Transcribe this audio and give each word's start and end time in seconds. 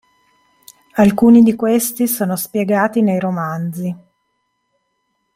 Alcuni 0.95 1.43
di 1.43 1.55
questi 1.55 2.07
sono 2.07 2.35
spiegati 2.35 3.03
nei 3.03 3.19
romanzi. 3.19 3.95